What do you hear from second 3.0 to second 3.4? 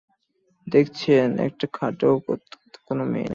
মেয়ে নাই।